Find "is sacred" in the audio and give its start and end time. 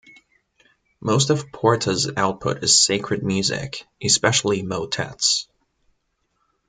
2.63-3.21